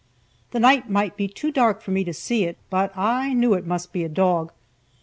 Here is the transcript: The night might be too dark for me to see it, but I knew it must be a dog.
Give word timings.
The 0.49 0.59
night 0.59 0.89
might 0.89 1.15
be 1.15 1.27
too 1.27 1.51
dark 1.51 1.83
for 1.83 1.91
me 1.91 2.03
to 2.05 2.11
see 2.11 2.43
it, 2.45 2.57
but 2.71 2.91
I 2.97 3.33
knew 3.35 3.53
it 3.53 3.67
must 3.67 3.93
be 3.93 4.03
a 4.03 4.09
dog. 4.09 4.51